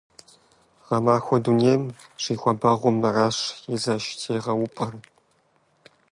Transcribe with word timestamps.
Гъэмахуэу 0.85 1.41
дунейм 1.43 1.83
щихуабэгъуэм 2.21 2.95
мыращ 3.01 3.37
и 3.73 3.75
зэш 3.83 4.05
тегъэупӀэр. 4.19 4.93